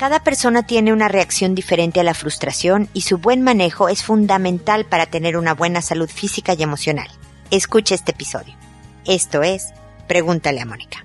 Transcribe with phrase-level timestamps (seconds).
[0.00, 4.86] Cada persona tiene una reacción diferente a la frustración y su buen manejo es fundamental
[4.86, 7.06] para tener una buena salud física y emocional.
[7.50, 8.54] Escucha este episodio.
[9.04, 9.74] Esto es
[10.08, 11.04] Pregúntale a Mónica.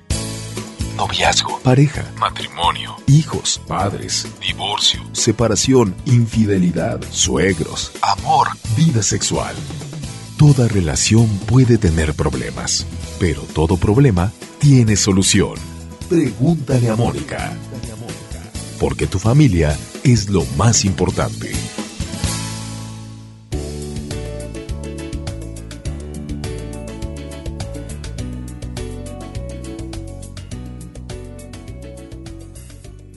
[0.96, 9.58] Noviazgo, pareja, matrimonio, hijos, padres, divorcio, separación, infidelidad, suegros, amor, vida sexual.
[10.38, 12.88] Toda relación puede tener problemas,
[13.20, 15.56] pero todo problema tiene solución.
[16.08, 17.52] Pregúntale a Mónica
[18.80, 21.52] porque tu familia es lo más importante.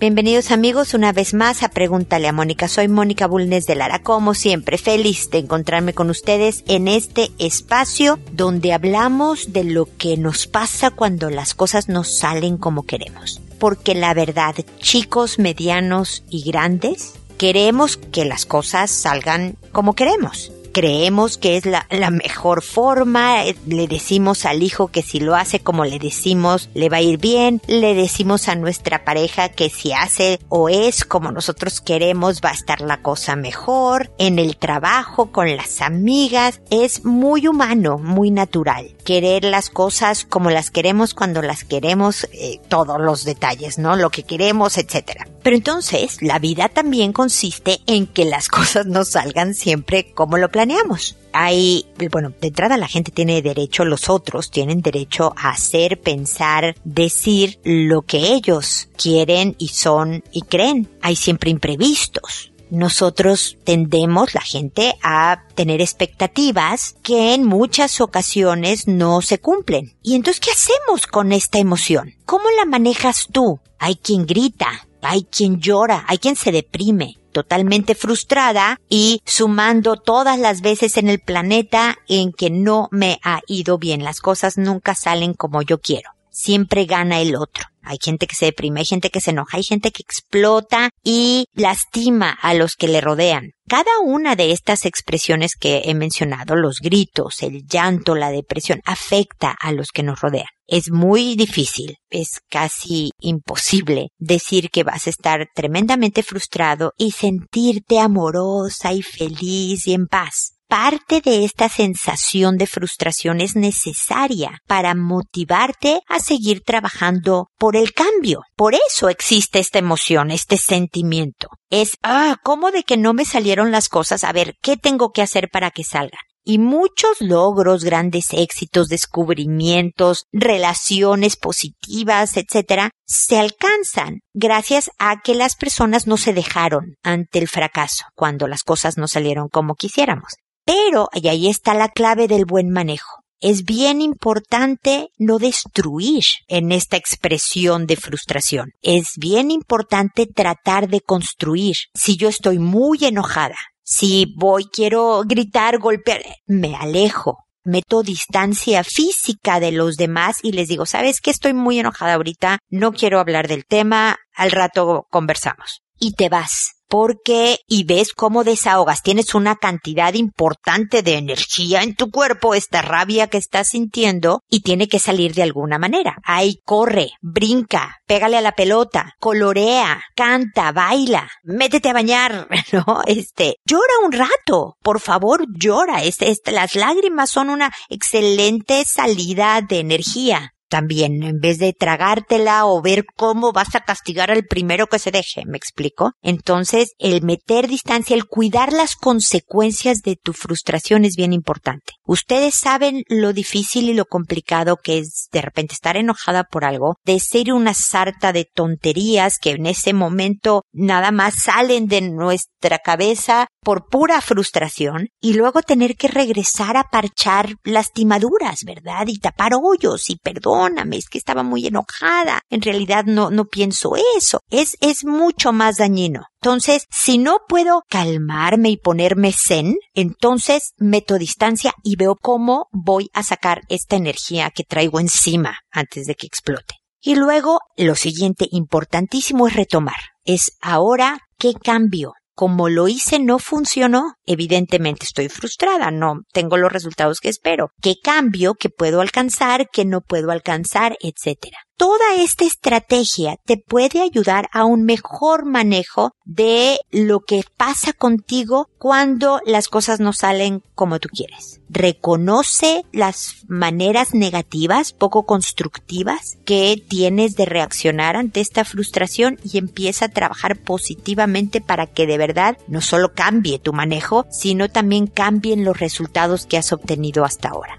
[0.01, 2.69] Bienvenidos amigos una vez más a Pregúntale a Mónica.
[2.69, 8.21] Soy Mónica Bulnes de Lara, como siempre, feliz de encontrarme con ustedes en este espacio
[8.31, 13.95] donde hablamos de lo que nos pasa cuando las cosas no salen como queremos porque
[13.95, 20.53] la verdad, chicos, medianos y grandes, queremos que las cosas salgan como queremos.
[20.73, 25.61] Creemos que es la, mejor forma, eh, le decimos al hijo que si lo hace
[25.61, 29.93] como le decimos le va a ir bien, le decimos a nuestra pareja que si
[29.93, 35.33] hace o es como nosotros queremos va a estar la cosa mejor, en el trabajo,
[35.33, 41.41] con las amigas, es muy humano, muy natural, querer las cosas como las queremos cuando
[41.41, 43.97] las queremos, eh, todos los detalles, ¿no?
[43.97, 45.27] Lo que queremos, etcétera.
[45.43, 50.51] Pero entonces, la vida también consiste en que las cosas no salgan siempre como lo
[50.51, 51.17] planeamos.
[51.33, 56.75] Hay, bueno, de entrada la gente tiene derecho, los otros tienen derecho a hacer, pensar,
[56.85, 60.87] decir lo que ellos quieren y son y creen.
[61.01, 69.23] Hay siempre imprevistos nosotros tendemos, la gente, a tener expectativas que en muchas ocasiones no
[69.23, 69.97] se cumplen.
[70.03, 72.15] Y entonces, ¿qué hacemos con esta emoción?
[72.25, 73.61] ¿Cómo la manejas tú?
[73.79, 80.39] Hay quien grita, hay quien llora, hay quien se deprime, totalmente frustrada y sumando todas
[80.39, 84.95] las veces en el planeta en que no me ha ido bien, las cosas nunca
[84.95, 86.11] salen como yo quiero.
[86.31, 87.65] Siempre gana el otro.
[87.89, 91.47] Hay gente que se deprime, hay gente que se enoja, hay gente que explota y
[91.55, 93.53] lastima a los que le rodean.
[93.67, 99.51] Cada una de estas expresiones que he mencionado, los gritos, el llanto, la depresión, afecta
[99.51, 100.49] a los que nos rodean.
[100.67, 107.99] Es muy difícil, es casi imposible decir que vas a estar tremendamente frustrado y sentirte
[107.99, 114.95] amorosa y feliz y en paz parte de esta sensación de frustración es necesaria para
[114.95, 118.43] motivarte a seguir trabajando por el cambio.
[118.55, 121.49] Por eso existe esta emoción, este sentimiento.
[121.71, 124.25] Es, ah, ¿cómo de que no me salieron las cosas?
[124.25, 126.21] A ver, ¿qué tengo que hacer para que salgan?
[126.49, 135.57] y muchos logros, grandes éxitos, descubrimientos, relaciones positivas, etcétera, se alcanzan gracias a que las
[135.57, 140.37] personas no se dejaron ante el fracaso cuando las cosas no salieron como quisiéramos.
[140.69, 143.25] Pero, y ahí está la clave del buen manejo.
[143.41, 148.73] Es bien importante no destruir en esta expresión de frustración.
[148.83, 151.77] Es bien importante tratar de construir.
[151.95, 159.61] Si yo estoy muy enojada, si voy, quiero gritar, golpear, me alejo, meto distancia física
[159.61, 161.31] de los demás y les digo, ¿sabes qué?
[161.31, 165.81] Estoy muy enojada ahorita, no quiero hablar del tema, al rato conversamos.
[165.99, 171.95] Y te vas porque y ves cómo desahogas, tienes una cantidad importante de energía en
[171.95, 176.17] tu cuerpo, esta rabia que estás sintiendo y tiene que salir de alguna manera.
[176.25, 183.03] Ahí corre, brinca, pégale a la pelota, colorea, canta, baila, métete a bañar, ¿no?
[183.07, 186.03] Este, llora un rato, por favor, llora.
[186.03, 192.67] Este, este, las lágrimas son una excelente salida de energía también, en vez de tragártela
[192.67, 196.13] o ver cómo vas a castigar al primero que se deje, ¿me explico?
[196.23, 201.95] Entonces, el meter distancia, el cuidar las consecuencias de tu frustración es bien importante.
[202.05, 206.97] Ustedes saben lo difícil y lo complicado que es de repente estar enojada por algo,
[207.05, 213.47] decir una sarta de tonterías que en ese momento nada más salen de nuestra cabeza
[213.63, 219.07] por pura frustración y luego tener que regresar a parchar lastimaduras, ¿verdad?
[219.09, 222.43] Y tapar hoyos y perdón perdóname, es que estaba muy enojada.
[222.51, 224.41] En realidad no, no pienso eso.
[224.51, 226.27] Es, es mucho más dañino.
[226.41, 233.11] Entonces, si no puedo calmarme y ponerme zen, entonces meto distancia y veo cómo voy
[233.13, 236.75] a sacar esta energía que traigo encima antes de que explote.
[237.01, 240.01] Y luego, lo siguiente importantísimo es retomar.
[240.25, 246.71] Es ahora qué cambio como lo hice no funcionó, evidentemente estoy frustrada, no tengo los
[246.71, 247.71] resultados que espero.
[247.83, 251.59] ¿Qué cambio que puedo alcanzar, que no puedo alcanzar, etcétera?
[251.79, 258.69] Toda esta estrategia te puede ayudar a un mejor manejo de lo que pasa contigo
[258.79, 261.61] cuando las cosas no salen como tú quieres.
[261.71, 270.07] Reconoce las maneras negativas, poco constructivas, que tienes de reaccionar ante esta frustración y empieza
[270.07, 275.65] a trabajar positivamente para que de verdad no solo cambie tu manejo, sino también cambien
[275.65, 277.78] los resultados que has obtenido hasta ahora.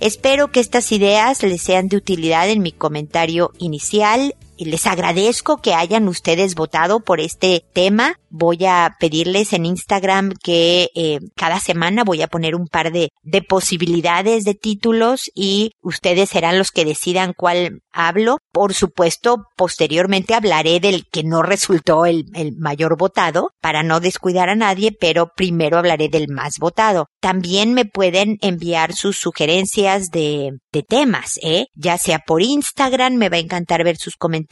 [0.00, 4.34] Espero que estas ideas les sean de utilidad en mi comentario inicial.
[4.58, 10.90] Les agradezco que hayan ustedes votado por este tema voy a pedirles en Instagram que
[10.94, 16.30] eh, cada semana voy a poner un par de, de posibilidades de títulos y ustedes
[16.30, 18.38] serán los que decidan cuál hablo.
[18.52, 24.48] Por supuesto, posteriormente hablaré del que no resultó el, el mayor votado para no descuidar
[24.48, 27.06] a nadie, pero primero hablaré del más votado.
[27.20, 31.66] También me pueden enviar sus sugerencias de, de temas, ¿eh?
[31.74, 34.47] ya sea por Instagram, me va a encantar ver sus comentarios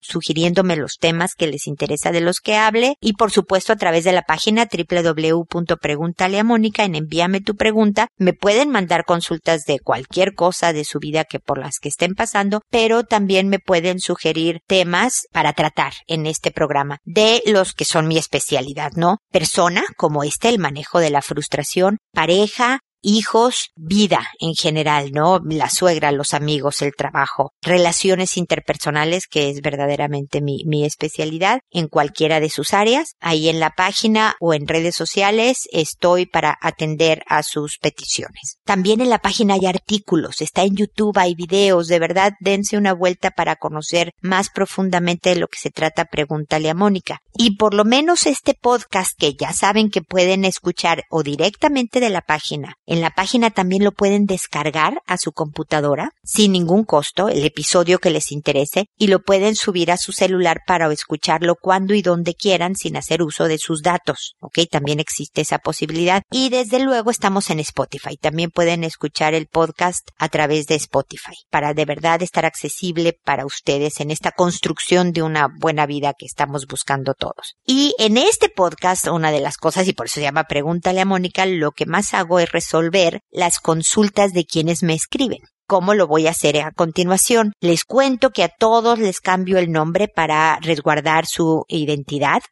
[0.00, 4.04] sugiriéndome los temas que les interesa de los que hable y por supuesto a través
[4.04, 8.08] de la página www.preguntaleamónica en envíame tu pregunta.
[8.16, 12.14] Me pueden mandar consultas de cualquier cosa de su vida que por las que estén
[12.14, 17.84] pasando, pero también me pueden sugerir temas para tratar en este programa de los que
[17.84, 19.18] son mi especialidad, ¿no?
[19.30, 25.40] Persona, como este, el manejo de la frustración, pareja, hijos, vida en general, ¿no?
[25.44, 31.88] La suegra, los amigos, el trabajo, relaciones interpersonales, que es verdaderamente mi, mi especialidad en
[31.88, 33.14] cualquiera de sus áreas.
[33.20, 38.58] Ahí en la página o en redes sociales estoy para atender a sus peticiones.
[38.64, 42.94] También en la página hay artículos, está en YouTube, hay videos, de verdad dense una
[42.94, 47.18] vuelta para conocer más profundamente de lo que se trata Pregúntale a Mónica.
[47.36, 52.10] Y por lo menos este podcast que ya saben que pueden escuchar o directamente de
[52.10, 57.28] la página en la página también lo pueden descargar a su computadora sin ningún costo,
[57.28, 61.94] el episodio que les interese, y lo pueden subir a su celular para escucharlo cuando
[61.94, 64.36] y donde quieran sin hacer uso de sus datos.
[64.38, 64.60] ¿Ok?
[64.70, 66.22] También existe esa posibilidad.
[66.30, 68.16] Y desde luego estamos en Spotify.
[68.16, 73.44] También pueden escuchar el podcast a través de Spotify para de verdad estar accesible para
[73.44, 77.56] ustedes en esta construcción de una buena vida que estamos buscando todos.
[77.66, 81.04] Y en este podcast, una de las cosas, y por eso se llama Pregúntale a
[81.04, 82.83] Mónica, lo que más hago es resolver
[83.30, 85.40] las consultas de quienes me escriben.
[85.66, 87.54] ¿Cómo lo voy a hacer a continuación?
[87.58, 92.42] Les cuento que a todos les cambio el nombre para resguardar su identidad.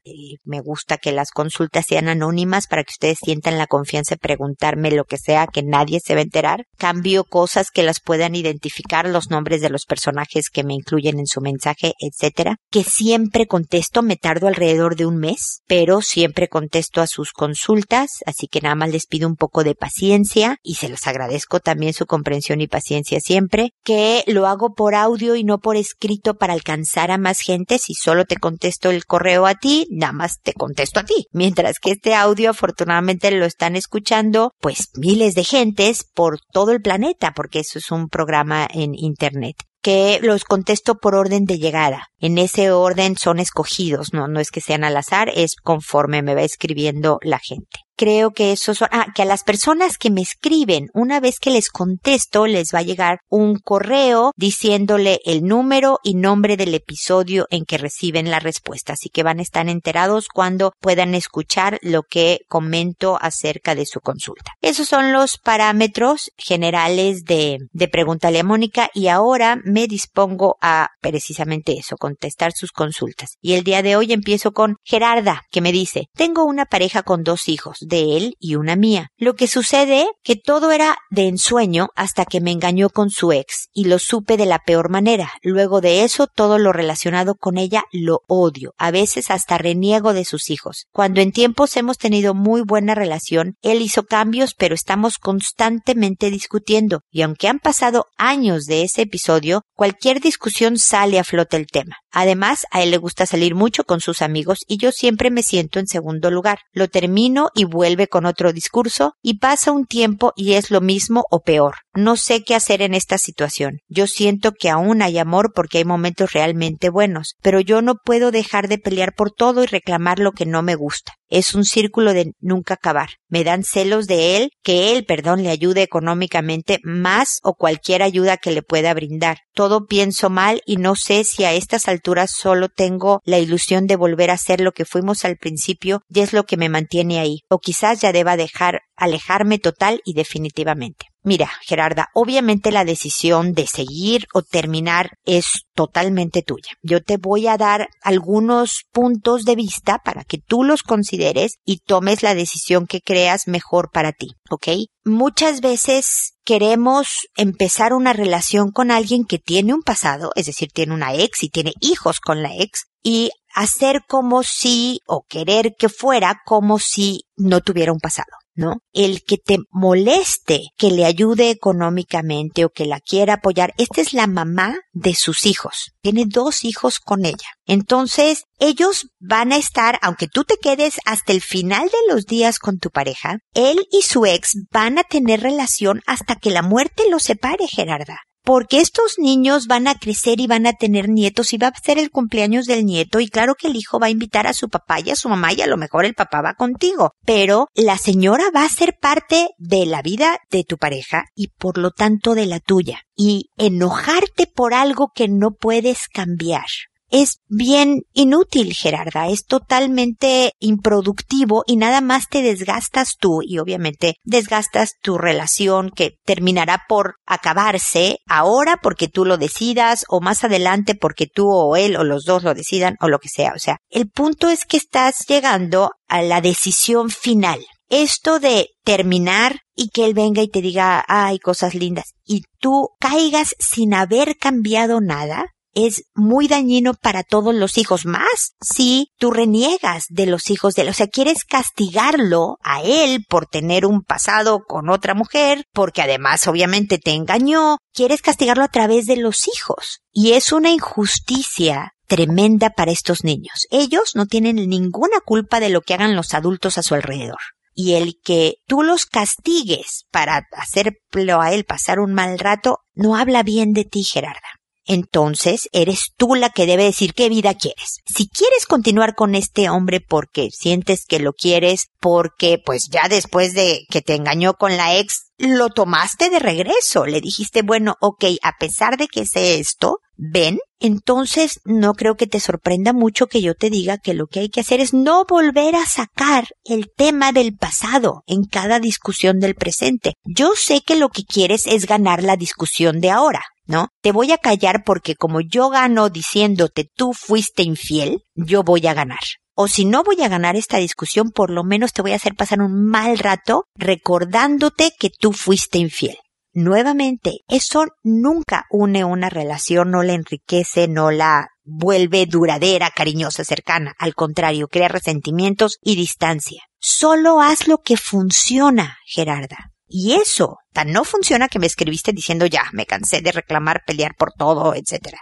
[0.44, 4.90] me gusta que las consultas sean anónimas para que ustedes sientan la confianza de preguntarme
[4.92, 6.64] lo que sea que nadie se va a enterar.
[6.78, 11.26] Cambio cosas que las puedan identificar, los nombres de los personajes que me incluyen en
[11.26, 12.56] su mensaje, etcétera.
[12.70, 18.08] Que siempre contesto, me tardo alrededor de un mes, pero siempre contesto a sus consultas,
[18.24, 21.92] así que nada más les pido un poco de paciencia y se los agradezco también
[21.92, 26.52] su comprensión y paciencia siempre, que lo hago por audio y no por escrito para
[26.52, 27.78] alcanzar a más gente.
[27.78, 31.26] Si solo te contesto el correo a ti, nada más te contesto a ti.
[31.32, 36.80] Mientras que este audio afortunadamente lo están escuchando pues miles de gentes por todo el
[36.80, 42.06] planeta, porque eso es un programa en Internet que los contesto por orden de llegada.
[42.20, 46.36] En ese orden son escogidos, no, no es que sean al azar, es conforme me
[46.36, 50.22] va escribiendo la gente creo que eso son, ah, que a las personas que me
[50.22, 56.00] escriben, una vez que les contesto, les va a llegar un correo diciéndole el número
[56.02, 58.94] y nombre del episodio en que reciben la respuesta.
[58.94, 64.00] Así que van a estar enterados cuando puedan escuchar lo que comento acerca de su
[64.00, 64.50] consulta.
[64.62, 70.88] Esos son los parámetros generales de, de Pregúntale a Mónica y ahora me dispongo a
[71.00, 73.36] precisamente eso, contestar sus consultas.
[73.40, 77.22] Y el día de hoy empiezo con Gerarda, que me dice, tengo una pareja con
[77.22, 79.10] dos hijos de él y una mía.
[79.18, 83.68] Lo que sucede que todo era de ensueño hasta que me engañó con su ex
[83.74, 85.30] y lo supe de la peor manera.
[85.42, 88.72] Luego de eso todo lo relacionado con ella lo odio.
[88.78, 90.86] A veces hasta reniego de sus hijos.
[90.90, 97.02] Cuando en tiempos hemos tenido muy buena relación, él hizo cambios pero estamos constantemente discutiendo
[97.10, 102.01] y aunque han pasado años de ese episodio, cualquier discusión sale a flote el tema.
[102.12, 105.78] Además, a él le gusta salir mucho con sus amigos y yo siempre me siento
[105.78, 106.60] en segundo lugar.
[106.72, 111.24] Lo termino y vuelve con otro discurso y pasa un tiempo y es lo mismo
[111.30, 111.76] o peor.
[111.94, 113.80] No sé qué hacer en esta situación.
[113.86, 118.30] Yo siento que aún hay amor porque hay momentos realmente buenos, pero yo no puedo
[118.30, 121.12] dejar de pelear por todo y reclamar lo que no me gusta.
[121.28, 123.10] Es un círculo de nunca acabar.
[123.28, 128.38] Me dan celos de él, que él, perdón, le ayude económicamente más o cualquier ayuda
[128.38, 129.40] que le pueda brindar.
[129.52, 133.96] Todo pienso mal y no sé si a estas alturas solo tengo la ilusión de
[133.96, 137.40] volver a ser lo que fuimos al principio y es lo que me mantiene ahí.
[137.50, 141.11] O quizás ya deba dejar alejarme total y definitivamente.
[141.24, 146.72] Mira, Gerarda, obviamente la decisión de seguir o terminar es totalmente tuya.
[146.82, 151.78] Yo te voy a dar algunos puntos de vista para que tú los consideres y
[151.78, 154.68] tomes la decisión que creas mejor para ti, ¿ok?
[155.04, 160.92] Muchas veces queremos empezar una relación con alguien que tiene un pasado, es decir, tiene
[160.92, 165.88] una ex y tiene hijos con la ex, y hacer como si, o querer que
[165.88, 168.30] fuera como si no tuviera un pasado.
[168.54, 168.80] ¿No?
[168.92, 174.12] El que te moleste que le ayude económicamente o que la quiera apoyar, esta es
[174.12, 175.92] la mamá de sus hijos.
[176.02, 177.48] Tiene dos hijos con ella.
[177.66, 182.58] Entonces, ellos van a estar, aunque tú te quedes hasta el final de los días
[182.58, 187.04] con tu pareja, él y su ex van a tener relación hasta que la muerte
[187.10, 191.58] los separe, Gerarda porque estos niños van a crecer y van a tener nietos y
[191.58, 194.46] va a ser el cumpleaños del nieto y claro que el hijo va a invitar
[194.46, 197.12] a su papá y a su mamá y a lo mejor el papá va contigo,
[197.24, 201.78] pero la señora va a ser parte de la vida de tu pareja y por
[201.78, 203.00] lo tanto de la tuya.
[203.14, 206.66] Y enojarte por algo que no puedes cambiar
[207.12, 214.14] es bien inútil, Gerarda, es totalmente improductivo y nada más te desgastas tú y obviamente
[214.24, 220.94] desgastas tu relación que terminará por acabarse ahora porque tú lo decidas o más adelante
[220.94, 223.52] porque tú o él o los dos lo decidan o lo que sea.
[223.54, 227.60] O sea, el punto es que estás llegando a la decisión final.
[227.90, 232.88] Esto de terminar y que él venga y te diga, ay, cosas lindas, y tú
[232.98, 239.30] caigas sin haber cambiado nada, es muy dañino para todos los hijos, más si tú
[239.30, 244.02] reniegas de los hijos de él, o sea, quieres castigarlo a él por tener un
[244.02, 249.48] pasado con otra mujer, porque además obviamente te engañó, quieres castigarlo a través de los
[249.48, 250.00] hijos.
[250.12, 253.66] Y es una injusticia tremenda para estos niños.
[253.70, 257.40] Ellos no tienen ninguna culpa de lo que hagan los adultos a su alrededor.
[257.74, 263.16] Y el que tú los castigues para hacerlo a él pasar un mal rato, no
[263.16, 267.98] habla bien de ti, Gerarda entonces eres tú la que debe decir qué vida quieres.
[268.06, 273.54] Si quieres continuar con este hombre porque sientes que lo quieres, porque pues ya después
[273.54, 278.24] de que te engañó con la ex, lo tomaste de regreso, le dijiste, bueno, ok,
[278.42, 283.42] a pesar de que sé esto, ven, entonces no creo que te sorprenda mucho que
[283.42, 286.90] yo te diga que lo que hay que hacer es no volver a sacar el
[286.96, 290.14] tema del pasado en cada discusión del presente.
[290.24, 293.42] Yo sé que lo que quieres es ganar la discusión de ahora.
[293.66, 293.88] ¿No?
[294.00, 298.94] Te voy a callar porque como yo gano diciéndote tú fuiste infiel, yo voy a
[298.94, 299.20] ganar.
[299.54, 302.34] O si no voy a ganar esta discusión, por lo menos te voy a hacer
[302.34, 306.16] pasar un mal rato recordándote que tú fuiste infiel.
[306.54, 313.94] Nuevamente, eso nunca une una relación, no la enriquece, no la vuelve duradera, cariñosa, cercana.
[313.98, 316.62] Al contrario, crea resentimientos y distancia.
[316.78, 319.71] Solo haz lo que funciona, Gerarda.
[319.94, 324.14] Y eso tan no funciona que me escribiste diciendo ya, me cansé de reclamar, pelear
[324.16, 325.18] por todo, etcétera.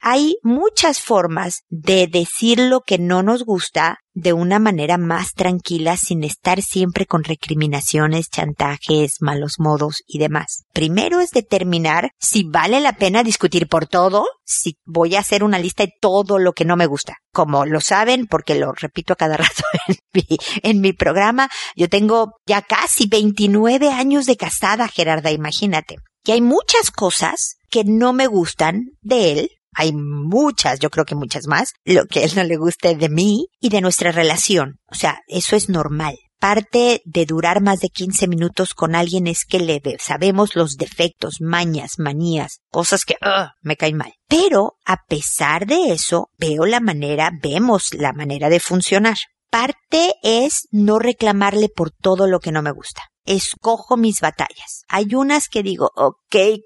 [0.00, 5.96] Hay muchas formas de decir lo que no nos gusta de una manera más tranquila
[5.96, 10.64] sin estar siempre con recriminaciones, chantajes, malos modos y demás.
[10.72, 15.58] Primero es determinar si vale la pena discutir por todo, si voy a hacer una
[15.58, 17.16] lista de todo lo que no me gusta.
[17.32, 21.88] Como lo saben, porque lo repito a cada rato en mi, en mi programa, yo
[21.88, 25.96] tengo ya casi 29 años de casada, Gerarda, imagínate.
[26.24, 31.14] Que hay muchas cosas que no me gustan de él, hay muchas, yo creo que
[31.14, 34.78] muchas más, lo que él no le guste de mí y de nuestra relación.
[34.86, 36.16] O sea, eso es normal.
[36.38, 41.36] Parte de durar más de 15 minutos con alguien es que le sabemos los defectos,
[41.40, 43.14] mañas, manías, cosas que
[43.62, 44.12] me caen mal.
[44.28, 49.16] Pero a pesar de eso, veo la manera, vemos la manera de funcionar.
[49.50, 54.84] Parte es no reclamarle por todo lo que no me gusta escojo mis batallas.
[54.88, 56.16] Hay unas que digo, ok,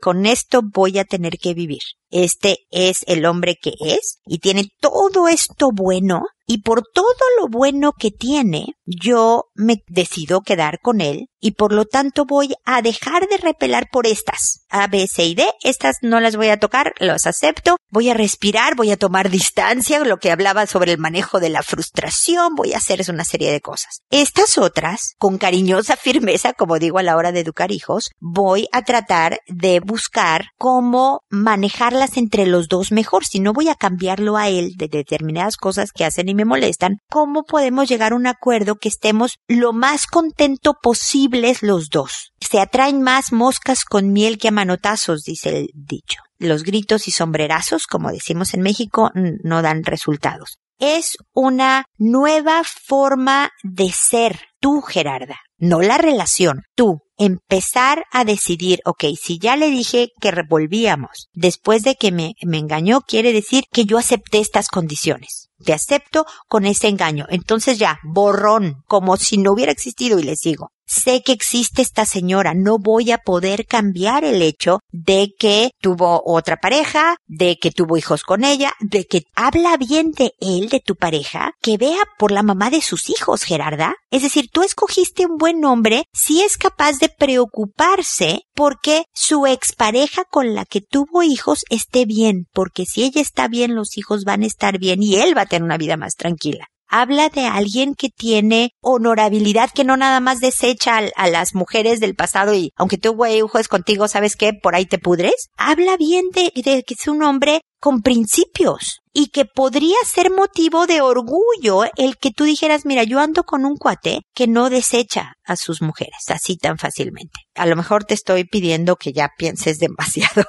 [0.01, 1.83] con esto voy a tener que vivir.
[2.11, 7.05] Este es el hombre que es y tiene todo esto bueno y por todo
[7.41, 12.55] lo bueno que tiene, yo me decido quedar con él y por lo tanto voy
[12.65, 14.65] a dejar de repelar por estas.
[14.69, 18.15] A, B, C y D, estas no las voy a tocar, las acepto, voy a
[18.15, 22.75] respirar, voy a tomar distancia, lo que hablaba sobre el manejo de la frustración, voy
[22.75, 24.03] a hacer una serie de cosas.
[24.11, 28.83] Estas otras, con cariñosa firmeza, como digo a la hora de educar hijos, voy a
[28.83, 34.49] tratar de buscar cómo manejarlas entre los dos mejor, si no voy a cambiarlo a
[34.49, 38.89] él de determinadas cosas que hacen me molestan, ¿cómo podemos llegar a un acuerdo que
[38.89, 42.33] estemos lo más contento posibles los dos?
[42.41, 46.21] Se atraen más moscas con miel que a manotazos, dice el dicho.
[46.39, 50.59] Los gritos y sombrerazos, como decimos en México, no dan resultados.
[50.79, 55.39] Es una nueva forma de ser tú, Gerarda.
[55.59, 61.83] No la relación, tú, empezar a decidir, ok, si ya le dije que revolvíamos después
[61.83, 65.49] de que me, me engañó, quiere decir que yo acepté estas condiciones.
[65.65, 67.27] Te acepto con ese engaño.
[67.31, 72.05] Entonces ya, borrón, como si no hubiera existido y le sigo sé que existe esta
[72.05, 77.71] señora, no voy a poder cambiar el hecho de que tuvo otra pareja, de que
[77.71, 81.99] tuvo hijos con ella, de que habla bien de él, de tu pareja, que vea
[82.19, 83.95] por la mamá de sus hijos, Gerarda.
[84.11, 90.25] Es decir, tú escogiste un buen hombre si es capaz de preocuparse porque su expareja
[90.25, 94.43] con la que tuvo hijos esté bien, porque si ella está bien, los hijos van
[94.43, 97.95] a estar bien y él va a tener una vida más tranquila habla de alguien
[97.95, 102.99] que tiene honorabilidad, que no nada más desecha a, las mujeres del pasado y aunque
[102.99, 104.53] tú, güey, es contigo, ¿sabes qué?
[104.53, 105.49] Por ahí te pudres.
[105.57, 110.87] Habla bien de, de que es un hombre con principios y que podría ser motivo
[110.87, 115.33] de orgullo el que tú dijeras, mira, yo ando con un cuate que no desecha
[115.43, 117.41] a sus mujeres así tan fácilmente.
[117.55, 120.45] A lo mejor te estoy pidiendo que ya pienses demasiado,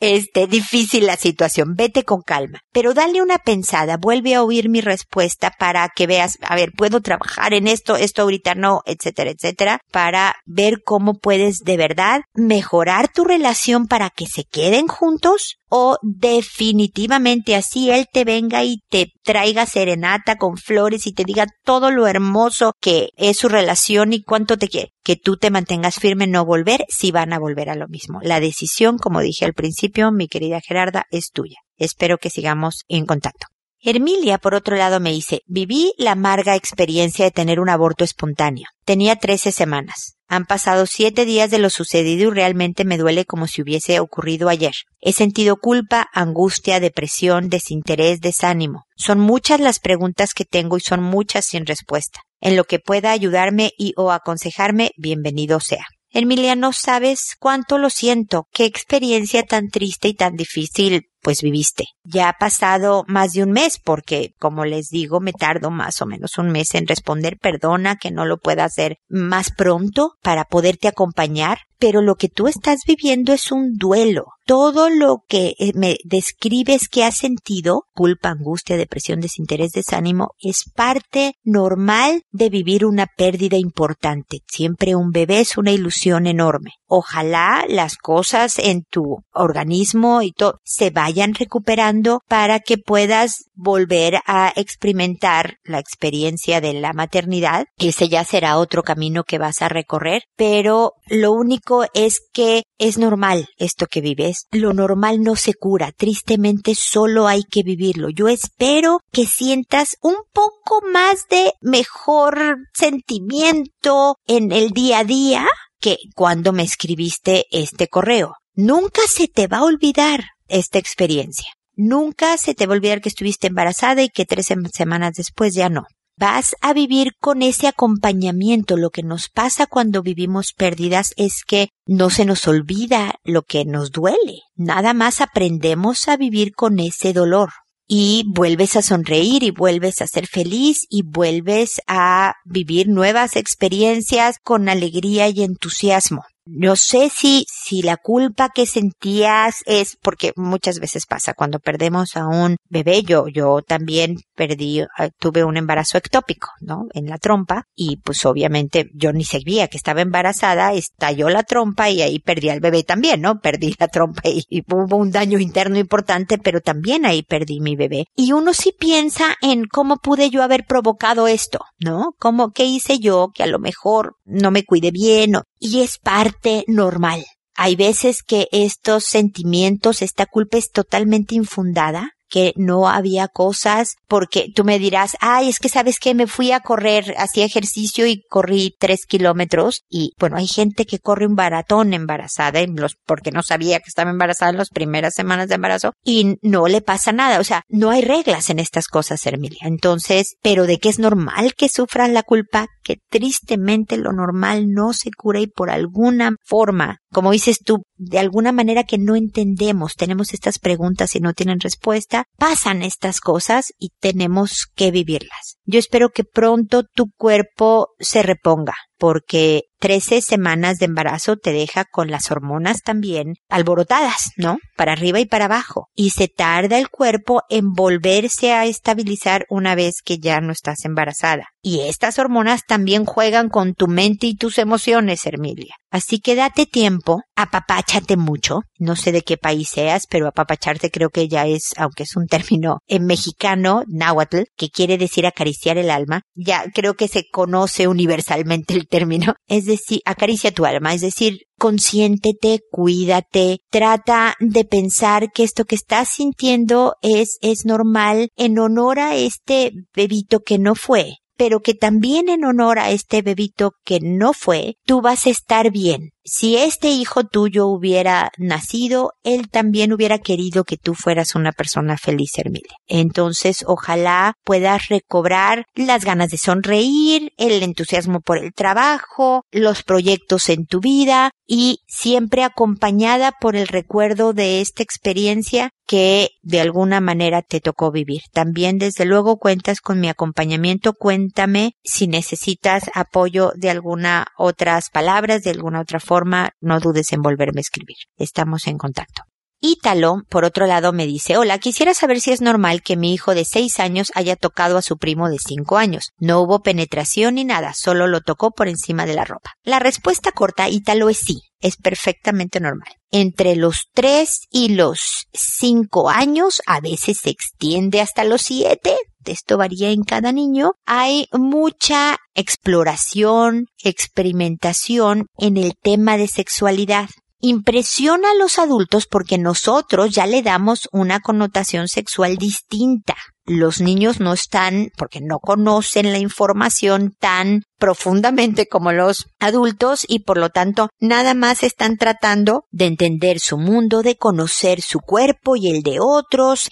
[0.00, 1.74] este, difícil la situación.
[1.76, 6.38] Vete con calma, pero dale una pensada, vuelve a oír mi respuesta para que veas,
[6.40, 11.58] a ver, puedo trabajar en esto, esto ahorita no, etcétera, etcétera, para ver cómo puedes
[11.58, 18.24] de verdad mejorar tu relación para que se queden juntos o definitivamente así él te
[18.24, 23.36] venga y te traiga serenata con flores y te diga todo lo hermoso que es
[23.36, 24.92] su relación y cuánto te quiere.
[25.02, 28.20] Que tú te mantengas firme en no volver si van a volver a lo mismo.
[28.22, 31.58] La decisión, como dije al principio, mi querida Gerarda, es tuya.
[31.76, 33.46] Espero que sigamos en contacto.
[33.80, 38.66] Hermilia, por otro lado, me dice, viví la amarga experiencia de tener un aborto espontáneo.
[38.84, 40.16] Tenía trece semanas.
[40.26, 44.48] Han pasado siete días de lo sucedido y realmente me duele como si hubiese ocurrido
[44.48, 44.74] ayer.
[45.00, 48.84] He sentido culpa, angustia, depresión, desinterés, desánimo.
[48.96, 52.20] Son muchas las preguntas que tengo y son muchas sin respuesta.
[52.40, 55.86] En lo que pueda ayudarme y o aconsejarme, bienvenido sea.
[56.10, 58.48] Emilia, no sabes cuánto lo siento.
[58.52, 61.84] Qué experiencia tan triste y tan difícil pues viviste.
[62.04, 66.06] Ya ha pasado más de un mes porque, como les digo, me tardo más o
[66.06, 67.36] menos un mes en responder.
[67.38, 72.48] Perdona que no lo pueda hacer más pronto para poderte acompañar, pero lo que tú
[72.48, 74.28] estás viviendo es un duelo.
[74.46, 80.64] Todo lo que eh, me describes que has sentido, culpa, angustia, depresión, desinterés, desánimo, es
[80.74, 84.38] parte normal de vivir una pérdida importante.
[84.46, 86.72] Siempre un bebé es una ilusión enorme.
[86.88, 94.20] Ojalá las cosas en tu organismo y todo se vayan recuperando para que puedas volver
[94.26, 97.66] a experimentar la experiencia de la maternidad.
[97.76, 102.96] Ese ya será otro camino que vas a recorrer, pero lo único es que es
[102.96, 104.46] normal esto que vives.
[104.50, 105.92] Lo normal no se cura.
[105.92, 108.08] Tristemente solo hay que vivirlo.
[108.08, 115.46] Yo espero que sientas un poco más de mejor sentimiento en el día a día
[115.80, 118.34] que cuando me escribiste este correo.
[118.54, 121.52] Nunca se te va a olvidar esta experiencia.
[121.76, 125.68] Nunca se te va a olvidar que estuviste embarazada y que tres semanas después ya
[125.68, 125.84] no.
[126.16, 128.76] Vas a vivir con ese acompañamiento.
[128.76, 133.64] Lo que nos pasa cuando vivimos pérdidas es que no se nos olvida lo que
[133.64, 134.40] nos duele.
[134.56, 137.50] Nada más aprendemos a vivir con ese dolor.
[137.88, 144.36] Y vuelves a sonreír y vuelves a ser feliz y vuelves a vivir nuevas experiencias
[144.44, 146.24] con alegría y entusiasmo.
[146.50, 152.16] No sé si, si la culpa que sentías es porque muchas veces pasa cuando perdemos
[152.16, 153.02] a un bebé.
[153.02, 156.86] Yo, yo también perdí, ah, tuve un embarazo ectópico, ¿no?
[156.94, 161.90] En la trompa y pues obviamente yo ni sabía que estaba embarazada, estalló la trompa
[161.90, 163.40] y ahí perdí al bebé también, ¿no?
[163.40, 167.76] Perdí la trompa y, y hubo un daño interno importante, pero también ahí perdí mi
[167.76, 168.06] bebé.
[168.16, 172.14] Y uno sí piensa en cómo pude yo haber provocado esto, ¿no?
[172.18, 175.98] ¿Cómo, qué hice yo que a lo mejor no me cuide bien o, y es
[175.98, 177.24] parte normal.
[177.54, 184.48] Hay veces que estos sentimientos, esta culpa es totalmente infundada que no había cosas, porque
[184.54, 188.22] tú me dirás, ay, es que sabes que me fui a correr, hacía ejercicio y
[188.28, 193.30] corrí tres kilómetros y bueno, hay gente que corre un baratón embarazada en los, porque
[193.30, 197.12] no sabía que estaba embarazada en las primeras semanas de embarazo y no le pasa
[197.12, 197.40] nada.
[197.40, 199.62] O sea, no hay reglas en estas cosas, Hermilia.
[199.62, 204.92] Entonces, pero de que es normal que sufras la culpa, que tristemente lo normal no
[204.92, 209.94] se cura y por alguna forma, como dices tú, de alguna manera que no entendemos,
[209.94, 215.56] tenemos estas preguntas y no tienen respuesta, pasan estas cosas y tenemos que vivirlas.
[215.64, 218.74] Yo espero que pronto tu cuerpo se reponga.
[218.98, 224.58] Porque 13 semanas de embarazo te deja con las hormonas también alborotadas, ¿no?
[224.76, 225.88] Para arriba y para abajo.
[225.94, 230.84] Y se tarda el cuerpo en volverse a estabilizar una vez que ya no estás
[230.84, 231.46] embarazada.
[231.62, 235.74] Y estas hormonas también juegan con tu mente y tus emociones, Hermilia.
[235.90, 238.60] Así que date tiempo, apapáchate mucho.
[238.78, 242.26] No sé de qué país seas, pero apapacharte creo que ya es, aunque es un
[242.26, 246.22] término en mexicano, náhuatl, que quiere decir acariciar el alma.
[246.34, 249.34] Ya creo que se conoce universalmente el término.
[249.46, 255.74] Es decir, acaricia tu alma, es decir, consiéntete, cuídate, trata de pensar que esto que
[255.74, 261.72] estás sintiendo es, es normal en honor a este bebito que no fue pero que
[261.72, 266.10] también en honor a este bebito que no fue, tú vas a estar bien.
[266.30, 271.96] Si este hijo tuyo hubiera nacido, él también hubiera querido que tú fueras una persona
[271.96, 272.68] feliz, Hermile.
[272.86, 280.50] Entonces, ojalá puedas recobrar las ganas de sonreír, el entusiasmo por el trabajo, los proyectos
[280.50, 287.00] en tu vida y siempre acompañada por el recuerdo de esta experiencia que de alguna
[287.00, 288.20] manera te tocó vivir.
[288.32, 290.92] También, desde luego, cuentas con mi acompañamiento.
[290.92, 296.17] Cuéntame si necesitas apoyo de alguna otras palabras, de alguna otra forma,
[296.60, 297.96] no dudes en volverme a escribir.
[298.16, 299.22] Estamos en contacto.
[299.60, 303.34] Ítalo, por otro lado, me dice, hola, quisiera saber si es normal que mi hijo
[303.34, 306.12] de seis años haya tocado a su primo de cinco años.
[306.16, 309.54] No hubo penetración ni nada, solo lo tocó por encima de la ropa.
[309.64, 312.88] La respuesta corta, Ítalo, es sí, es perfectamente normal.
[313.10, 318.96] Entre los tres y los cinco años, a veces se extiende hasta los siete,
[319.28, 327.08] esto varía en cada niño, hay mucha exploración, experimentación en el tema de sexualidad
[327.40, 333.14] impresiona a los adultos porque nosotros ya le damos una connotación sexual distinta.
[333.46, 340.20] Los niños no están, porque no conocen la información tan profundamente como los adultos y
[340.20, 345.56] por lo tanto nada más están tratando de entender su mundo, de conocer su cuerpo
[345.56, 346.68] y el de otros.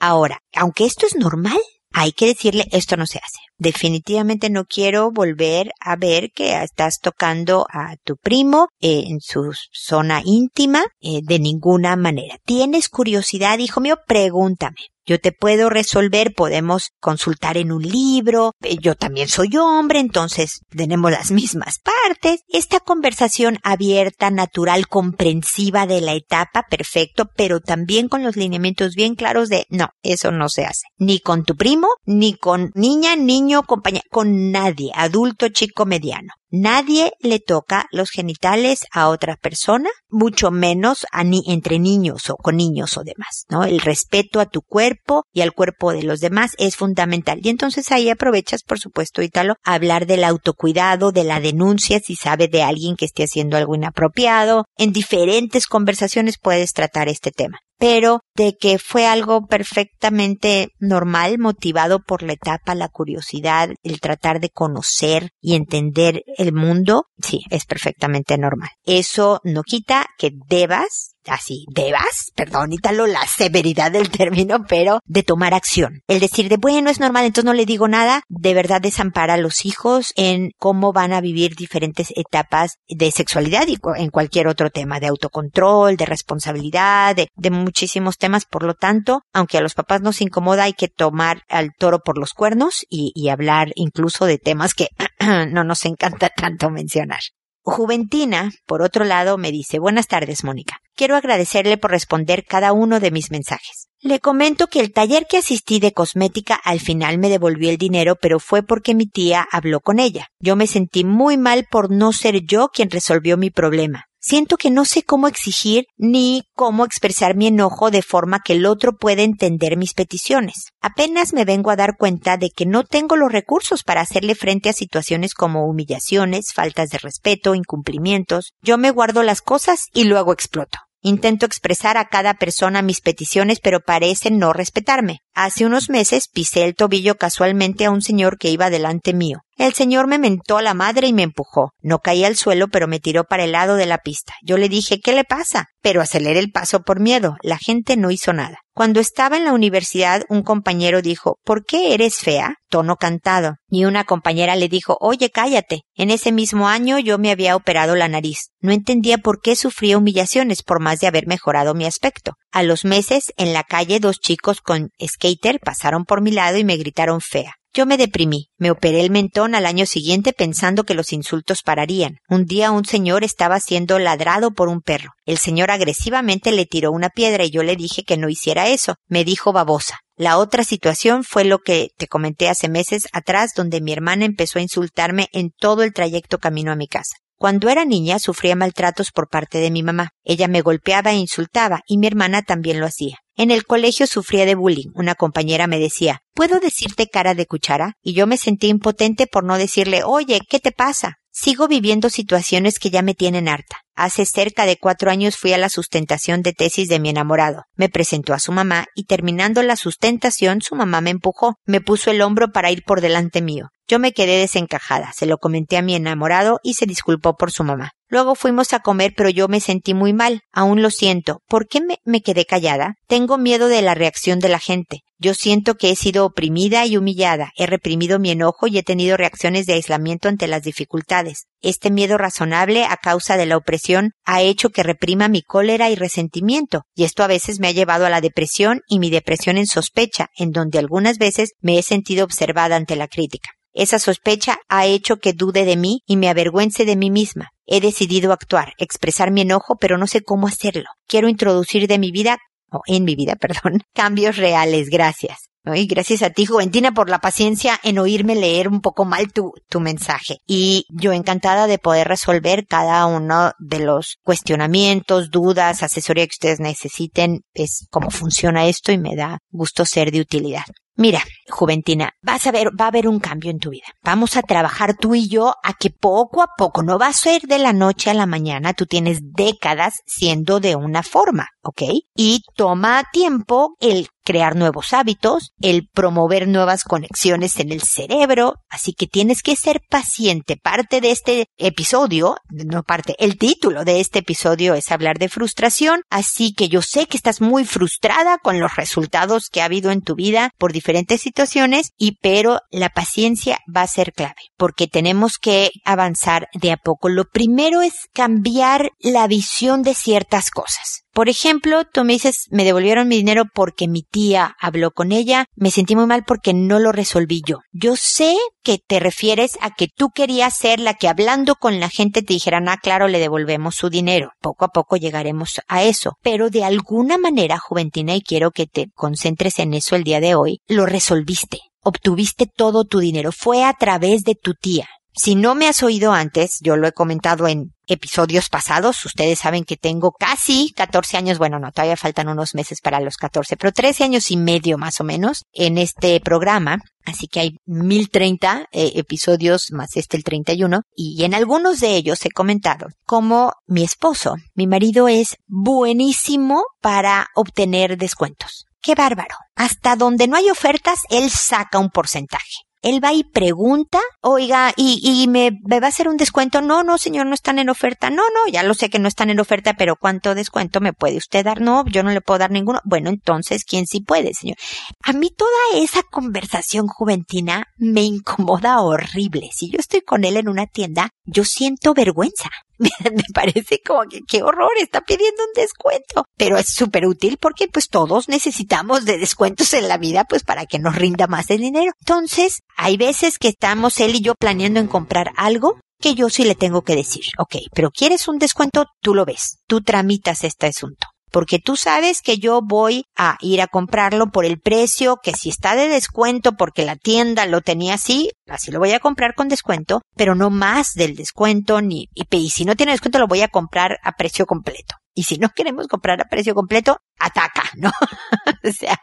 [0.00, 1.58] Ahora, aunque esto es normal,
[1.94, 3.38] hay que decirle esto no se hace.
[3.56, 10.20] Definitivamente no quiero volver a ver que estás tocando a tu primo en su zona
[10.24, 12.36] íntima eh, de ninguna manera.
[12.44, 13.96] ¿Tienes curiosidad, hijo mío?
[14.06, 14.93] Pregúntame.
[15.06, 20.60] Yo te puedo resolver, podemos consultar en un libro, eh, yo también soy hombre, entonces
[20.70, 22.40] tenemos las mismas partes.
[22.48, 29.14] Esta conversación abierta, natural, comprensiva de la etapa, perfecto, pero también con los lineamientos bien
[29.14, 30.86] claros de no, eso no se hace.
[30.96, 36.32] Ni con tu primo, ni con niña, niño, compañera, con nadie, adulto, chico, mediano.
[36.56, 42.36] Nadie le toca los genitales a otra persona, mucho menos a ni entre niños o
[42.36, 43.64] con niños o demás, ¿no?
[43.64, 47.40] El respeto a tu cuerpo y al cuerpo de los demás es fundamental.
[47.42, 52.14] Y entonces ahí aprovechas, por supuesto, Ítalo, a hablar del autocuidado, de la denuncia si
[52.14, 54.66] sabe de alguien que esté haciendo algo inapropiado.
[54.76, 62.00] En diferentes conversaciones puedes tratar este tema pero de que fue algo perfectamente normal, motivado
[62.02, 67.66] por la etapa, la curiosidad, el tratar de conocer y entender el mundo, sí, es
[67.66, 68.70] perfectamente normal.
[68.84, 75.22] Eso no quita que debas así, debas, perdón, Ítalo, la severidad del término, pero de
[75.22, 76.02] tomar acción.
[76.08, 79.38] El decir de, bueno, es normal, entonces no le digo nada, de verdad desampara a
[79.38, 84.70] los hijos en cómo van a vivir diferentes etapas de sexualidad y en cualquier otro
[84.70, 88.44] tema, de autocontrol, de responsabilidad, de, muchísimos temas.
[88.46, 92.18] Por lo tanto, aunque a los papás nos incomoda, hay que tomar al toro por
[92.18, 94.88] los cuernos y hablar incluso de temas que
[95.50, 97.20] no nos encanta tanto mencionar.
[97.66, 100.80] Juventina, por otro lado, me dice, buenas tardes, Mónica.
[100.94, 103.88] Quiero agradecerle por responder cada uno de mis mensajes.
[104.00, 108.16] Le comento que el taller que asistí de cosmética al final me devolvió el dinero,
[108.16, 110.28] pero fue porque mi tía habló con ella.
[110.38, 114.08] Yo me sentí muy mal por no ser yo quien resolvió mi problema.
[114.26, 118.64] Siento que no sé cómo exigir ni cómo expresar mi enojo de forma que el
[118.64, 120.68] otro pueda entender mis peticiones.
[120.80, 124.70] Apenas me vengo a dar cuenta de que no tengo los recursos para hacerle frente
[124.70, 128.54] a situaciones como humillaciones, faltas de respeto, incumplimientos.
[128.62, 130.78] Yo me guardo las cosas y luego exploto.
[131.02, 135.18] Intento expresar a cada persona mis peticiones, pero parecen no respetarme.
[135.34, 139.40] Hace unos meses pisé el tobillo casualmente a un señor que iba delante mío.
[139.56, 141.70] El señor me mentó la madre y me empujó.
[141.80, 144.34] No caí al suelo, pero me tiró para el lado de la pista.
[144.42, 145.66] Yo le dije, ¿qué le pasa?
[145.80, 147.36] Pero aceleré el paso por miedo.
[147.42, 148.58] La gente no hizo nada.
[148.74, 152.56] Cuando estaba en la universidad, un compañero dijo, ¿por qué eres fea?
[152.68, 153.54] Tono cantado.
[153.68, 155.82] Y una compañera le dijo, oye, cállate.
[155.94, 158.50] En ese mismo año yo me había operado la nariz.
[158.60, 162.32] No entendía por qué sufría humillaciones por más de haber mejorado mi aspecto.
[162.50, 164.90] A los meses, en la calle, dos chicos con
[165.24, 167.54] skater pasaron por mi lado y me gritaron fea.
[167.72, 168.50] Yo me deprimí.
[168.56, 172.18] Me operé el mentón al año siguiente pensando que los insultos pararían.
[172.28, 175.10] Un día un señor estaba siendo ladrado por un perro.
[175.24, 178.94] El señor agresivamente le tiró una piedra y yo le dije que no hiciera eso.
[179.08, 179.98] Me dijo babosa.
[180.16, 184.60] La otra situación fue lo que te comenté hace meses atrás, donde mi hermana empezó
[184.60, 187.16] a insultarme en todo el trayecto camino a mi casa.
[187.36, 190.10] Cuando era niña sufría maltratos por parte de mi mamá.
[190.22, 193.16] Ella me golpeaba e insultaba y mi hermana también lo hacía.
[193.36, 194.90] En el colegio sufría de bullying.
[194.94, 197.94] Una compañera me decía, ¿puedo decirte cara de cuchara?
[198.00, 201.16] Y yo me sentí impotente por no decirle, oye, ¿qué te pasa?
[201.32, 203.78] Sigo viviendo situaciones que ya me tienen harta.
[203.96, 207.64] Hace cerca de cuatro años fui a la sustentación de tesis de mi enamorado.
[207.74, 212.12] Me presentó a su mamá y terminando la sustentación su mamá me empujó, me puso
[212.12, 213.70] el hombro para ir por delante mío.
[213.86, 217.64] Yo me quedé desencajada, se lo comenté a mi enamorado y se disculpó por su
[217.64, 217.90] mamá.
[218.08, 220.42] Luego fuimos a comer, pero yo me sentí muy mal.
[220.52, 221.40] Aún lo siento.
[221.48, 222.94] ¿Por qué me, me, quedé callada?
[223.08, 225.00] Tengo miedo de la reacción de la gente.
[225.18, 227.50] Yo siento que he sido oprimida y humillada.
[227.56, 231.46] He reprimido mi enojo y he tenido reacciones de aislamiento ante las dificultades.
[231.60, 235.94] Este miedo razonable a causa de la opresión ha hecho que reprima mi cólera y
[235.94, 239.66] resentimiento, y esto a veces me ha llevado a la depresión y mi depresión en
[239.66, 243.50] sospecha, en donde algunas veces me he sentido observada ante la crítica.
[243.74, 247.50] Esa sospecha ha hecho que dude de mí y me avergüence de mí misma.
[247.66, 250.84] He decidido actuar, expresar mi enojo, pero no sé cómo hacerlo.
[251.08, 252.38] Quiero introducir de mi vida,
[252.70, 254.88] o en mi vida, perdón, cambios reales.
[254.88, 255.48] Gracias.
[255.66, 259.54] Y gracias a ti, Juventina, por la paciencia en oírme leer un poco mal tu,
[259.70, 260.36] tu mensaje.
[260.46, 266.60] Y yo encantada de poder resolver cada uno de los cuestionamientos, dudas, asesoría que ustedes
[266.60, 267.40] necesiten.
[267.54, 270.64] Es cómo funciona esto y me da gusto ser de utilidad.
[270.96, 273.86] Mira, Juventina, vas a ver, va a haber un cambio en tu vida.
[274.04, 277.42] Vamos a trabajar tú y yo a que poco a poco, no va a ser
[277.42, 281.82] de la noche a la mañana, tú tienes décadas siendo de una forma, ¿ok?
[282.14, 288.94] Y toma tiempo el crear nuevos hábitos, el promover nuevas conexiones en el cerebro, así
[288.94, 290.56] que tienes que ser paciente.
[290.56, 296.02] Parte de este episodio, no parte, el título de este episodio es hablar de frustración,
[296.10, 300.00] así que yo sé que estás muy frustrada con los resultados que ha habido en
[300.00, 305.38] tu vida por diferentes situaciones y pero la paciencia va a ser clave porque tenemos
[305.38, 307.08] que avanzar de a poco.
[307.08, 311.03] Lo primero es cambiar la visión de ciertas cosas.
[311.14, 315.46] Por ejemplo, tú me dices, me devolvieron mi dinero porque mi tía habló con ella,
[315.54, 317.60] me sentí muy mal porque no lo resolví yo.
[317.72, 321.88] Yo sé que te refieres a que tú querías ser la que hablando con la
[321.88, 324.32] gente te dijeran, ah, claro, le devolvemos su dinero.
[324.40, 326.18] Poco a poco llegaremos a eso.
[326.20, 330.34] Pero de alguna manera, Juventina, y quiero que te concentres en eso el día de
[330.34, 333.30] hoy, lo resolviste obtuviste todo tu dinero.
[333.30, 334.88] Fue a través de tu tía.
[335.16, 339.64] Si no me has oído antes, yo lo he comentado en episodios pasados, ustedes saben
[339.64, 343.70] que tengo casi 14 años, bueno, no, todavía faltan unos meses para los 14, pero
[343.70, 346.78] 13 años y medio más o menos en este programa.
[347.04, 352.24] Así que hay 1030 eh, episodios más este el 31 y en algunos de ellos
[352.24, 358.66] he comentado como mi esposo, mi marido es buenísimo para obtener descuentos.
[358.82, 359.36] ¡Qué bárbaro!
[359.54, 365.00] Hasta donde no hay ofertas, él saca un porcentaje él va y pregunta, oiga, y,
[365.02, 366.60] y me, va a hacer un descuento.
[366.60, 368.10] No, no, señor, no están en oferta.
[368.10, 371.16] No, no, ya lo sé que no están en oferta, pero ¿cuánto descuento me puede
[371.16, 371.62] usted dar?
[371.62, 372.80] No, yo no le puedo dar ninguno.
[372.84, 374.58] Bueno, entonces, ¿quién sí puede, señor?
[375.02, 379.48] A mí toda esa conversación juventina me incomoda horrible.
[379.54, 382.50] Si yo estoy con él en una tienda, yo siento vergüenza.
[382.78, 386.26] me parece como que qué horror, está pidiendo un descuento.
[386.36, 390.66] Pero es súper útil porque pues todos necesitamos de descuentos en la vida pues para
[390.66, 391.92] que nos rinda más el dinero.
[392.00, 396.44] Entonces, hay veces que estamos él y yo planeando en comprar algo que yo sí
[396.44, 400.66] le tengo que decir, ok, pero quieres un descuento, tú lo ves, tú tramitas este
[400.66, 401.08] asunto.
[401.30, 405.48] Porque tú sabes que yo voy a ir a comprarlo por el precio, que si
[405.48, 409.48] está de descuento porque la tienda lo tenía así, así lo voy a comprar con
[409.48, 413.40] descuento, pero no más del descuento ni, y, y si no tiene descuento lo voy
[413.40, 414.94] a comprar a precio completo.
[415.14, 417.90] Y si no queremos comprar a precio completo, ataca, ¿no?
[418.64, 419.00] o sea,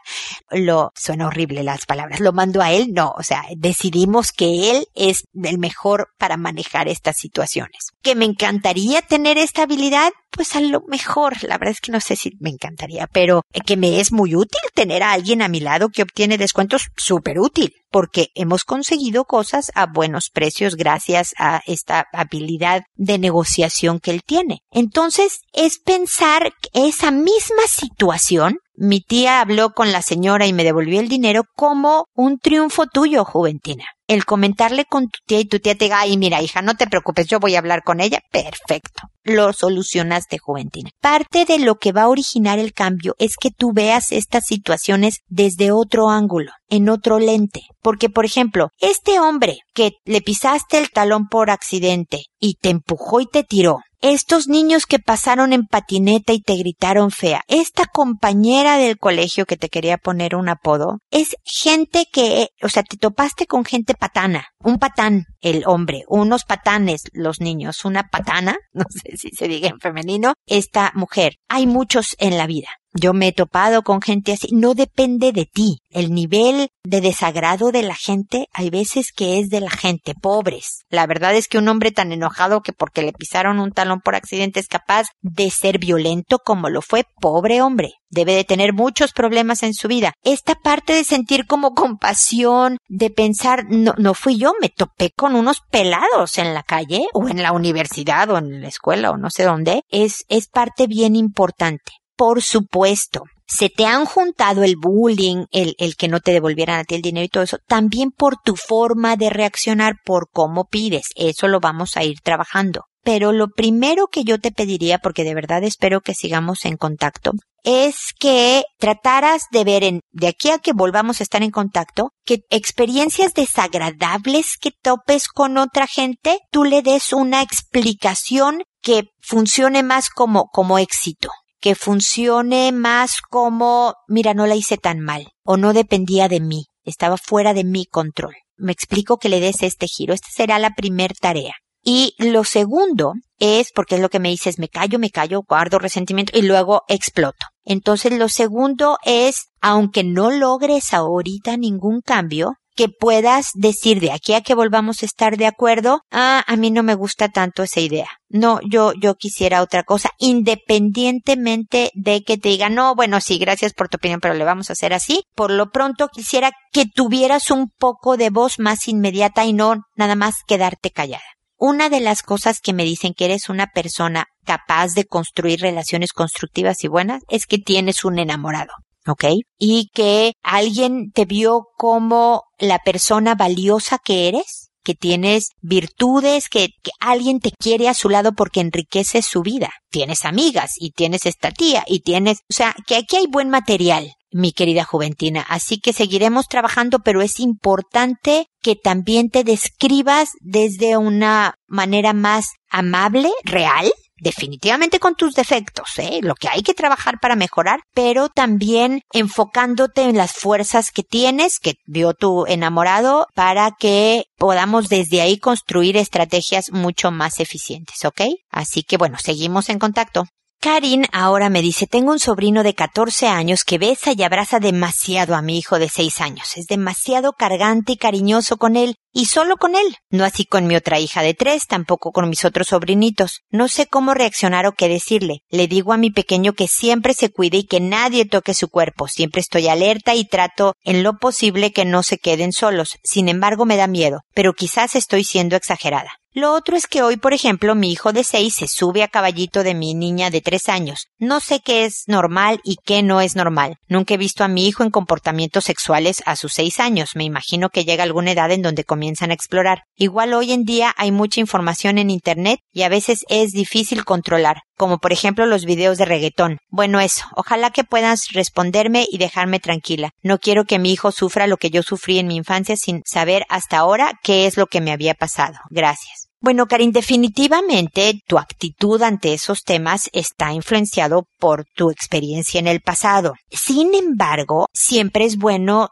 [0.50, 4.86] lo, suena horrible las palabras, lo mando a él, no, o sea, decidimos que él
[4.94, 7.88] es el mejor para manejar estas situaciones.
[8.02, 12.00] Que me encantaría tener esta habilidad, pues a lo mejor, la verdad es que no
[12.00, 15.60] sé si me encantaría, pero que me es muy útil tener a alguien a mi
[15.60, 21.60] lado que obtiene descuentos súper útil porque hemos conseguido cosas a buenos precios gracias a
[21.66, 24.62] esta habilidad de negociación que él tiene.
[24.70, 31.00] Entonces, es pensar esa misma situación mi tía habló con la señora y me devolvió
[31.00, 35.74] el dinero como un triunfo tuyo, Juventina el comentarle con tu tía y tu tía
[35.74, 39.02] te diga, ay, mira, hija, no te preocupes, yo voy a hablar con ella, perfecto.
[39.24, 40.90] Lo solucionaste, Juventina.
[41.00, 45.20] Parte de lo que va a originar el cambio es que tú veas estas situaciones
[45.28, 47.62] desde otro ángulo, en otro lente.
[47.80, 53.20] Porque, por ejemplo, este hombre que le pisaste el talón por accidente y te empujó
[53.20, 58.76] y te tiró, estos niños que pasaron en patineta y te gritaron fea, esta compañera
[58.76, 63.46] del colegio que te quería poner un apodo, es gente que, o sea, te topaste
[63.46, 69.16] con gente patana, un patán, el hombre, unos patanes, los niños, una patana, no sé
[69.16, 71.36] si se diga en femenino, esta mujer.
[71.48, 72.68] Hay muchos en la vida.
[72.94, 74.48] Yo me he topado con gente así.
[74.52, 75.78] No depende de ti.
[75.88, 80.84] El nivel de desagrado de la gente hay veces que es de la gente, pobres.
[80.90, 84.14] La verdad es que un hombre tan enojado que porque le pisaron un talón por
[84.14, 87.92] accidente es capaz de ser violento como lo fue pobre hombre.
[88.10, 90.12] Debe de tener muchos problemas en su vida.
[90.22, 95.34] Esta parte de sentir como compasión, de pensar, no, no fui yo, me topé con
[95.34, 99.30] unos pelados en la calle o en la universidad o en la escuela o no
[99.30, 101.92] sé dónde, es, es parte bien importante.
[102.22, 106.84] Por supuesto, se te han juntado el bullying, el, el que no te devolvieran a
[106.84, 111.06] ti el dinero y todo eso, también por tu forma de reaccionar, por cómo pides.
[111.16, 112.84] Eso lo vamos a ir trabajando.
[113.02, 117.32] Pero lo primero que yo te pediría, porque de verdad espero que sigamos en contacto,
[117.64, 122.10] es que trataras de ver en, de aquí a que volvamos a estar en contacto,
[122.24, 129.82] que experiencias desagradables que topes con otra gente, tú le des una explicación que funcione
[129.82, 131.28] más como, como éxito
[131.62, 136.66] que funcione más como, mira, no la hice tan mal, o no dependía de mí,
[136.84, 138.34] estaba fuera de mi control.
[138.56, 140.12] Me explico que le des este giro.
[140.12, 141.54] Esta será la primer tarea.
[141.84, 145.78] Y lo segundo es, porque es lo que me dices, me callo, me callo, guardo
[145.78, 147.46] resentimiento y luego exploto.
[147.64, 154.34] Entonces lo segundo es, aunque no logres ahorita ningún cambio, que puedas decir de aquí
[154.34, 157.80] a que volvamos a estar de acuerdo, ah, a mí no me gusta tanto esa
[157.80, 158.08] idea.
[158.28, 163.74] No, yo, yo quisiera otra cosa, independientemente de que te diga, no, bueno, sí, gracias
[163.74, 165.24] por tu opinión, pero le vamos a hacer así.
[165.34, 170.14] Por lo pronto quisiera que tuvieras un poco de voz más inmediata y no nada
[170.14, 171.22] más quedarte callada.
[171.58, 176.12] Una de las cosas que me dicen que eres una persona capaz de construir relaciones
[176.12, 178.72] constructivas y buenas es que tienes un enamorado.
[179.06, 179.24] ¿ok?
[179.58, 186.68] Y que alguien te vio como la persona valiosa que eres, que tienes virtudes, que,
[186.82, 189.70] que, alguien te quiere a su lado porque enriquece su vida.
[189.90, 194.14] Tienes amigas y tienes esta tía y tienes, o sea, que aquí hay buen material,
[194.30, 195.44] mi querida Juventina.
[195.48, 202.46] Así que seguiremos trabajando, pero es importante que también te describas desde una manera más
[202.70, 203.92] amable, real,
[204.22, 206.20] definitivamente con tus defectos, ¿eh?
[206.22, 211.58] lo que hay que trabajar para mejorar, pero también enfocándote en las fuerzas que tienes,
[211.58, 218.22] que vio tu enamorado, para que podamos desde ahí construir estrategias mucho más eficientes, ¿ok?
[218.50, 220.24] Así que bueno, seguimos en contacto.
[220.62, 225.34] Karin ahora me dice, tengo un sobrino de 14 años que besa y abraza demasiado
[225.34, 226.56] a mi hijo de 6 años.
[226.56, 229.96] Es demasiado cargante y cariñoso con él, y solo con él.
[230.10, 233.42] No así con mi otra hija de 3, tampoco con mis otros sobrinitos.
[233.50, 235.42] No sé cómo reaccionar o qué decirle.
[235.50, 239.08] Le digo a mi pequeño que siempre se cuide y que nadie toque su cuerpo.
[239.08, 242.98] Siempre estoy alerta y trato en lo posible que no se queden solos.
[243.04, 246.10] Sin embargo, me da miedo, pero quizás estoy siendo exagerada.
[246.34, 249.62] Lo otro es que hoy, por ejemplo, mi hijo de seis se sube a caballito
[249.62, 251.08] de mi niña de tres años.
[251.18, 253.76] No sé qué es normal y qué no es normal.
[253.86, 257.10] Nunca he visto a mi hijo en comportamientos sexuales a sus seis años.
[257.16, 259.82] Me imagino que llega alguna edad en donde comienzan a explorar.
[259.96, 264.58] Igual hoy en día hay mucha información en Internet y a veces es difícil controlar
[264.76, 266.58] como por ejemplo los videos de reggaetón.
[266.68, 270.10] Bueno, eso, ojalá que puedas responderme y dejarme tranquila.
[270.22, 273.44] No quiero que mi hijo sufra lo que yo sufrí en mi infancia sin saber
[273.48, 275.54] hasta ahora qué es lo que me había pasado.
[275.70, 276.31] Gracias.
[276.44, 282.80] Bueno, Karin, definitivamente tu actitud ante esos temas está influenciado por tu experiencia en el
[282.80, 283.34] pasado.
[283.48, 285.90] Sin embargo, siempre es bueno,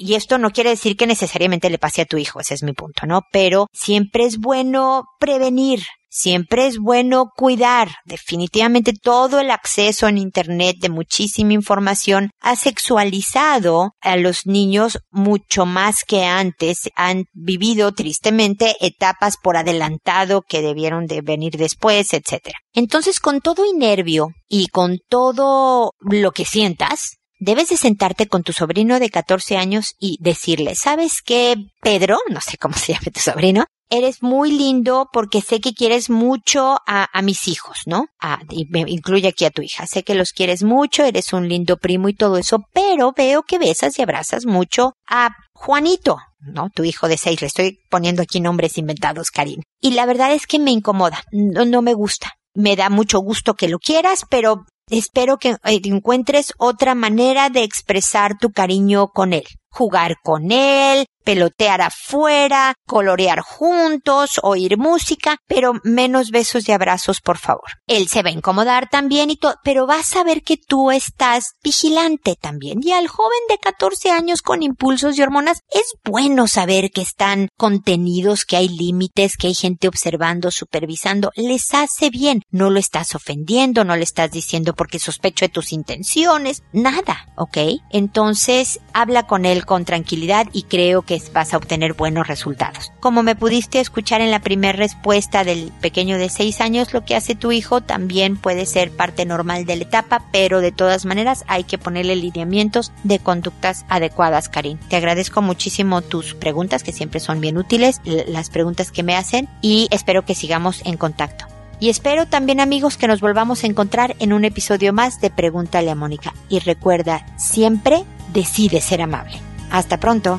[0.00, 2.72] y esto no quiere decir que necesariamente le pase a tu hijo, ese es mi
[2.72, 3.22] punto, ¿no?
[3.30, 5.84] Pero siempre es bueno prevenir,
[6.14, 7.88] Siempre es bueno cuidar.
[8.04, 15.64] Definitivamente todo el acceso en Internet de muchísima información ha sexualizado a los niños mucho
[15.64, 16.90] más que antes.
[16.96, 22.56] Han vivido tristemente etapas por adelantado que debieron de venir después, etc.
[22.74, 28.42] Entonces, con todo y nervio y con todo lo que sientas, debes de sentarte con
[28.42, 32.18] tu sobrino de 14 años y decirle, ¿sabes qué, Pedro?
[32.28, 36.78] No sé cómo se llama tu sobrino eres muy lindo porque sé que quieres mucho
[36.86, 38.06] a, mis hijos, ¿no?
[38.20, 39.86] A, y me incluye aquí a tu hija.
[39.86, 43.58] Sé que los quieres mucho, eres un lindo primo y todo eso, pero veo que
[43.58, 46.70] besas y abrazas mucho a Juanito, ¿no?
[46.74, 47.42] Tu hijo de seis.
[47.42, 49.62] Le estoy poniendo aquí nombres inventados, Karin.
[49.80, 51.22] Y la verdad es que me incomoda.
[51.30, 52.32] No, no me gusta.
[52.54, 58.38] Me da mucho gusto que lo quieras, pero espero que encuentres otra manera de expresar
[58.38, 59.44] tu cariño con él.
[59.70, 67.38] Jugar con él, pelotear afuera, colorear juntos, oír música, pero menos besos y abrazos, por
[67.38, 67.68] favor.
[67.86, 71.52] Él se va a incomodar también y todo, pero vas a ver que tú estás
[71.62, 72.80] vigilante también.
[72.82, 77.48] Y al joven de 14 años con impulsos y hormonas, es bueno saber que están
[77.56, 81.30] contenidos, que hay límites, que hay gente observando, supervisando.
[81.36, 82.42] Les hace bien.
[82.50, 87.58] No lo estás ofendiendo, no le estás diciendo porque sospecho de tus intenciones, nada, ¿ok?
[87.90, 92.92] Entonces, habla con él con tranquilidad y creo vas a obtener buenos resultados.
[93.00, 97.16] Como me pudiste escuchar en la primera respuesta del pequeño de 6 años, lo que
[97.16, 101.44] hace tu hijo también puede ser parte normal de la etapa, pero de todas maneras
[101.48, 104.78] hay que ponerle lineamientos de conductas adecuadas, Karin.
[104.88, 109.48] Te agradezco muchísimo tus preguntas, que siempre son bien útiles, las preguntas que me hacen,
[109.60, 111.46] y espero que sigamos en contacto.
[111.80, 115.90] Y espero también amigos que nos volvamos a encontrar en un episodio más de Pregúntale
[115.90, 116.32] a Mónica.
[116.48, 119.40] Y recuerda, siempre decide ser amable.
[119.68, 120.38] Hasta pronto.